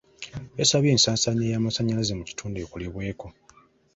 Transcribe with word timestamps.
Yasabye 0.59 0.89
ensaasaanya 0.93 1.45
y'amasannyalaze 1.51 2.13
mu 2.19 2.23
kitundu 2.29 2.55
ekolebweeko. 2.63 3.27